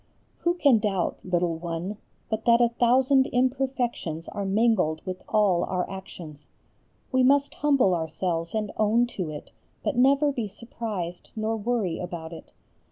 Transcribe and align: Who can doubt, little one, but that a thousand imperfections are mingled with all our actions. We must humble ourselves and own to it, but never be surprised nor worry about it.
Who 0.39 0.55
can 0.55 0.79
doubt, 0.79 1.19
little 1.23 1.59
one, 1.59 1.97
but 2.27 2.45
that 2.45 2.59
a 2.59 2.69
thousand 2.69 3.27
imperfections 3.27 4.27
are 4.29 4.45
mingled 4.47 5.05
with 5.05 5.21
all 5.29 5.63
our 5.65 5.87
actions. 5.87 6.47
We 7.11 7.21
must 7.21 7.53
humble 7.53 7.93
ourselves 7.93 8.55
and 8.55 8.71
own 8.77 9.05
to 9.17 9.29
it, 9.29 9.51
but 9.83 9.95
never 9.95 10.31
be 10.31 10.47
surprised 10.47 11.29
nor 11.35 11.55
worry 11.55 11.99
about 11.99 12.33
it. 12.33 12.51